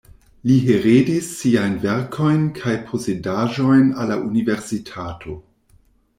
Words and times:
Li 0.51 0.53
heredis 0.69 1.27
siajn 1.41 1.75
verkojn 1.83 2.47
kaj 2.61 2.73
posedaĵojn 2.89 3.85
al 4.01 4.11
la 4.15 4.19
universitato. 4.31 5.39